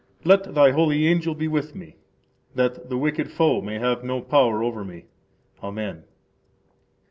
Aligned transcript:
Let 0.23 0.55
Thy 0.55 0.71
holy 0.71 1.05
angel 1.05 1.35
be 1.35 1.47
with 1.47 1.75
me, 1.75 1.95
that 2.55 2.89
the 2.89 2.97
Wicked 2.97 3.29
Foe 3.29 3.61
may 3.61 3.77
have 3.77 4.03
no 4.03 4.19
power 4.19 4.63
over 4.63 4.83
me. 4.83 5.05
Amen. 5.61 6.05